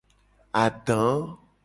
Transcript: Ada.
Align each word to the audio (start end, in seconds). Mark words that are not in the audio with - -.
Ada. 0.63 1.01